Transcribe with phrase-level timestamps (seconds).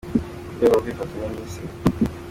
[0.49, 1.61] mu rwego rwo kwifatanya n’Isi.